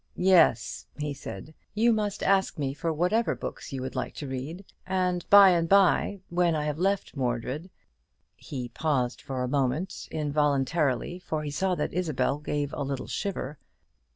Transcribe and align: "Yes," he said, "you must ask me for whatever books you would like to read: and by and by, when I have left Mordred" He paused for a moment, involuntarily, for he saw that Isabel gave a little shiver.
"Yes," 0.15 0.87
he 0.97 1.13
said, 1.13 1.53
"you 1.75 1.93
must 1.93 2.23
ask 2.23 2.57
me 2.57 2.73
for 2.73 2.91
whatever 2.91 3.35
books 3.35 3.71
you 3.71 3.83
would 3.83 3.95
like 3.95 4.15
to 4.15 4.27
read: 4.27 4.65
and 4.87 5.29
by 5.29 5.51
and 5.51 5.69
by, 5.69 6.21
when 6.31 6.55
I 6.55 6.63
have 6.65 6.79
left 6.79 7.15
Mordred" 7.15 7.69
He 8.49 8.69
paused 8.69 9.21
for 9.21 9.43
a 9.43 9.47
moment, 9.47 10.07
involuntarily, 10.09 11.19
for 11.19 11.43
he 11.43 11.51
saw 11.51 11.75
that 11.75 11.93
Isabel 11.93 12.39
gave 12.39 12.73
a 12.73 12.81
little 12.81 13.05
shiver. 13.05 13.59